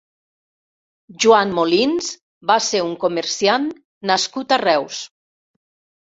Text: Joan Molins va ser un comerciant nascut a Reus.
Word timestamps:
Joan 1.25 1.53
Molins 1.57 2.07
va 2.53 2.57
ser 2.69 2.81
un 2.87 2.97
comerciant 3.05 3.69
nascut 4.13 4.57
a 4.59 4.61
Reus. 4.65 5.05